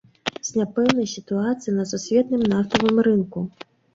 З 0.47 0.53
няпэўнай 0.59 1.07
сітуацыяй 1.15 1.75
на 1.79 1.85
сусветным 1.91 2.41
нафтавым 2.53 2.97
рынку. 3.09 3.45